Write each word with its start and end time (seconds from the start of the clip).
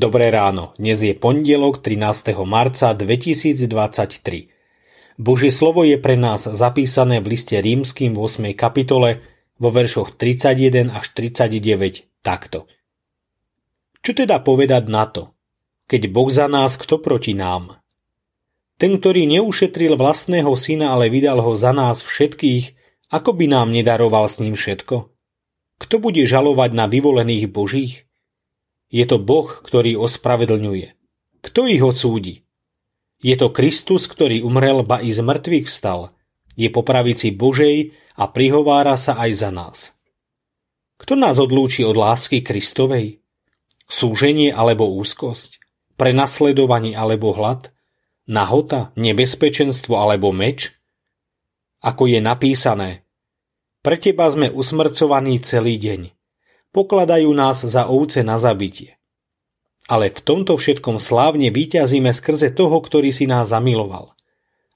Dobré 0.00 0.32
ráno, 0.32 0.72
dnes 0.80 0.96
je 1.04 1.12
pondelok 1.12 1.84
13. 1.84 2.32
marca 2.48 2.96
2023. 2.96 4.48
Božie 5.20 5.52
slovo 5.52 5.84
je 5.84 6.00
pre 6.00 6.16
nás 6.16 6.48
zapísané 6.48 7.20
v 7.20 7.36
liste 7.36 7.60
rímským 7.60 8.16
v 8.16 8.20
8. 8.24 8.56
kapitole 8.56 9.20
vo 9.60 9.68
veršoch 9.68 10.16
31 10.16 10.88
až 10.88 11.04
39 11.12 12.24
takto. 12.24 12.64
Čo 14.00 14.24
teda 14.24 14.40
povedať 14.40 14.88
na 14.88 15.04
to? 15.04 15.36
Keď 15.84 16.08
Boh 16.08 16.32
za 16.32 16.48
nás, 16.48 16.80
kto 16.80 16.96
proti 16.96 17.36
nám? 17.36 17.76
Ten, 18.80 18.96
ktorý 18.96 19.28
neušetril 19.28 20.00
vlastného 20.00 20.56
syna, 20.56 20.96
ale 20.96 21.12
vydal 21.12 21.44
ho 21.44 21.52
za 21.52 21.76
nás 21.76 22.00
všetkých, 22.00 22.72
ako 23.12 23.36
by 23.36 23.52
nám 23.52 23.68
nedaroval 23.68 24.32
s 24.32 24.40
ním 24.40 24.56
všetko? 24.56 25.12
Kto 25.76 25.94
bude 26.00 26.24
žalovať 26.24 26.72
na 26.72 26.88
vyvolených 26.88 27.52
božích? 27.52 28.08
Je 28.90 29.06
to 29.06 29.22
Boh, 29.22 29.46
ktorý 29.46 29.94
ospravedlňuje. 30.02 30.98
Kto 31.46 31.70
ich 31.70 31.78
odsúdi? 31.78 32.42
Je 33.22 33.38
to 33.38 33.54
Kristus, 33.54 34.10
ktorý 34.10 34.42
umrel, 34.42 34.82
ba 34.82 34.98
i 34.98 35.14
z 35.14 35.22
mŕtvych 35.22 35.70
vstal. 35.70 36.10
Je 36.58 36.66
po 36.74 36.82
pravici 36.82 37.30
Božej 37.30 37.94
a 38.18 38.26
prihovára 38.26 38.98
sa 38.98 39.14
aj 39.22 39.30
za 39.30 39.50
nás. 39.54 39.78
Kto 40.98 41.14
nás 41.16 41.38
odlúči 41.38 41.86
od 41.86 41.96
lásky 41.96 42.42
Kristovej? 42.42 43.22
Súženie 43.86 44.50
alebo 44.50 44.90
úzkosť? 44.90 45.62
Prenasledovanie 45.94 46.98
alebo 46.98 47.30
hlad? 47.30 47.70
Nahota, 48.26 48.90
nebezpečenstvo 48.98 49.96
alebo 49.96 50.34
meč? 50.34 50.76
Ako 51.80 52.10
je 52.10 52.20
napísané, 52.20 53.08
pre 53.80 53.96
teba 53.96 54.28
sme 54.28 54.52
usmrcovaní 54.52 55.40
celý 55.40 55.80
deň 55.80 56.19
pokladajú 56.70 57.30
nás 57.34 57.62
za 57.62 57.86
ovce 57.90 58.22
na 58.22 58.38
zabitie. 58.38 58.98
Ale 59.90 60.14
v 60.14 60.20
tomto 60.22 60.54
všetkom 60.54 61.02
slávne 61.02 61.50
vyťazíme 61.50 62.14
skrze 62.14 62.54
toho, 62.54 62.78
ktorý 62.78 63.10
si 63.10 63.26
nás 63.26 63.50
zamiloval. 63.50 64.14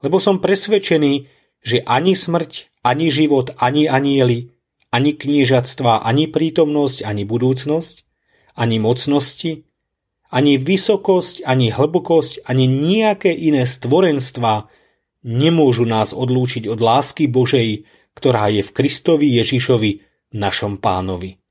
Lebo 0.00 0.16
som 0.16 0.40
presvedčený, 0.40 1.28
že 1.60 1.84
ani 1.84 2.16
smrť, 2.16 2.72
ani 2.80 3.12
život, 3.12 3.52
ani 3.60 3.86
anieli, 3.86 4.56
ani 4.88 5.12
kniežatstva, 5.12 6.02
ani 6.02 6.32
prítomnosť, 6.32 7.04
ani 7.04 7.22
budúcnosť, 7.28 7.96
ani 8.56 8.76
mocnosti, 8.80 9.68
ani 10.32 10.56
vysokosť, 10.56 11.44
ani 11.44 11.68
hlbokosť, 11.68 12.48
ani 12.48 12.64
nejaké 12.64 13.36
iné 13.36 13.68
stvorenstva 13.68 14.72
nemôžu 15.22 15.84
nás 15.84 16.16
odlúčiť 16.16 16.66
od 16.72 16.80
lásky 16.80 17.28
Božej, 17.28 17.84
ktorá 18.16 18.48
je 18.48 18.64
v 18.64 18.74
Kristovi 18.74 19.28
Ježišovi, 19.36 20.08
našom 20.32 20.80
pánovi. 20.80 21.41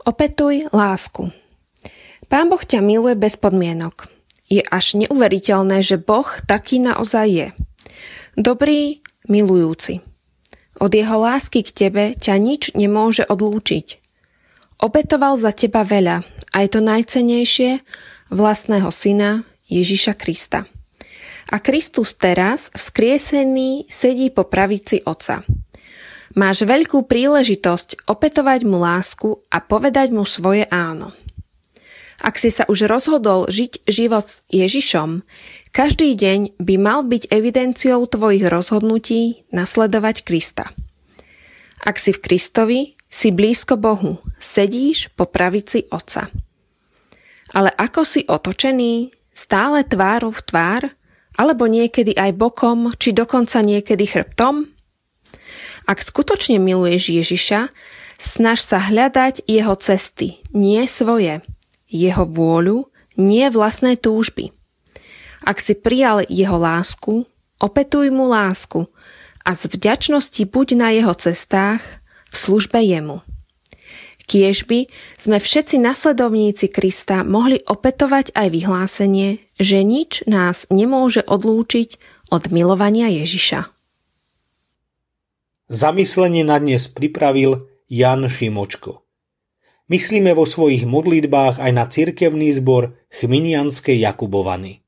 Opetuj 0.00 0.64
lásku. 0.72 1.28
Pán 2.32 2.48
Boh 2.48 2.64
ťa 2.64 2.80
miluje 2.80 3.20
bez 3.20 3.36
podmienok. 3.36 4.08
Je 4.48 4.64
až 4.64 4.96
neuveriteľné, 4.96 5.84
že 5.84 6.00
Boh 6.00 6.24
taký 6.48 6.80
naozaj 6.80 7.28
je. 7.28 7.48
Dobrý, 8.32 9.04
milujúci. 9.28 10.00
Od 10.80 10.88
jeho 10.88 11.20
lásky 11.20 11.60
k 11.60 11.70
tebe 11.76 12.04
ťa 12.16 12.34
nič 12.40 12.72
nemôže 12.72 13.28
odlúčiť. 13.28 14.00
Obetoval 14.80 15.36
za 15.36 15.52
teba 15.52 15.84
veľa, 15.84 16.24
aj 16.56 16.66
to 16.72 16.80
najcenejšie, 16.80 17.84
vlastného 18.32 18.88
syna 18.88 19.44
Ježiša 19.68 20.16
Krista. 20.16 20.64
A 21.52 21.60
Kristus 21.60 22.16
teraz, 22.16 22.72
vzkriesený, 22.72 23.84
sedí 23.92 24.32
po 24.32 24.48
pravici 24.48 25.04
Otca. 25.04 25.44
Máš 26.38 26.62
veľkú 26.62 27.10
príležitosť 27.10 28.06
opetovať 28.06 28.62
mu 28.62 28.78
lásku 28.78 29.42
a 29.50 29.58
povedať 29.58 30.14
mu 30.14 30.22
svoje 30.22 30.62
áno. 30.70 31.10
Ak 32.20 32.36
si 32.36 32.52
sa 32.52 32.68
už 32.68 32.86
rozhodol 32.86 33.48
žiť 33.48 33.88
život 33.88 34.28
s 34.28 34.44
Ježišom, 34.52 35.24
každý 35.74 36.14
deň 36.14 36.60
by 36.60 36.74
mal 36.76 37.02
byť 37.02 37.32
evidenciou 37.32 38.04
tvojich 38.06 38.46
rozhodnutí 38.46 39.48
nasledovať 39.50 40.22
Krista. 40.22 40.70
Ak 41.80 41.96
si 41.96 42.12
v 42.12 42.22
Kristovi, 42.22 42.80
si 43.10 43.34
blízko 43.34 43.74
Bohu, 43.74 44.22
sedíš 44.38 45.10
po 45.18 45.26
pravici 45.26 45.90
Otca. 45.90 46.30
Ale 47.50 47.74
ako 47.74 48.06
si 48.06 48.22
otočený, 48.22 49.10
stále 49.34 49.82
tvárou 49.82 50.30
v 50.30 50.44
tvár, 50.46 50.82
alebo 51.34 51.66
niekedy 51.66 52.14
aj 52.14 52.38
bokom, 52.38 52.94
či 52.94 53.10
dokonca 53.10 53.58
niekedy 53.64 54.06
chrbtom? 54.06 54.79
Ak 55.90 56.06
skutočne 56.06 56.62
miluješ 56.62 57.10
Ježiša, 57.10 57.74
snaž 58.14 58.62
sa 58.62 58.78
hľadať 58.78 59.42
jeho 59.50 59.74
cesty, 59.74 60.38
nie 60.54 60.86
svoje, 60.86 61.42
jeho 61.90 62.22
vôľu, 62.22 62.86
nie 63.18 63.50
vlastné 63.50 63.98
túžby. 63.98 64.54
Ak 65.42 65.58
si 65.58 65.74
prijal 65.74 66.22
jeho 66.30 66.54
lásku, 66.54 67.26
opetuj 67.58 68.06
mu 68.14 68.30
lásku 68.30 68.86
a 69.42 69.58
z 69.58 69.66
vďačnosti 69.66 70.46
buď 70.46 70.78
na 70.78 70.94
jeho 70.94 71.10
cestách 71.10 71.82
v 72.30 72.34
službe 72.38 72.78
jemu. 72.78 73.26
Kiež 74.30 74.70
by 74.70 74.86
sme 75.18 75.42
všetci 75.42 75.82
nasledovníci 75.82 76.70
Krista 76.70 77.26
mohli 77.26 77.58
opetovať 77.66 78.30
aj 78.38 78.46
vyhlásenie, 78.46 79.42
že 79.58 79.82
nič 79.82 80.22
nás 80.30 80.70
nemôže 80.70 81.26
odlúčiť 81.26 81.98
od 82.30 82.46
milovania 82.54 83.10
Ježiša. 83.10 83.79
Zamyslenie 85.70 86.42
na 86.42 86.58
dnes 86.58 86.90
pripravil 86.90 87.70
Jan 87.86 88.26
Šimočko. 88.26 89.06
Myslíme 89.86 90.34
vo 90.34 90.42
svojich 90.42 90.82
modlitbách 90.82 91.62
aj 91.62 91.70
na 91.70 91.86
cirkevný 91.86 92.50
zbor 92.50 92.98
Chminianskej 93.14 94.02
Jakubovany. 94.02 94.82